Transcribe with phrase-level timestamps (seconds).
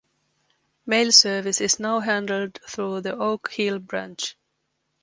[0.87, 4.35] Mail service is now handled through the Oak Hill branch.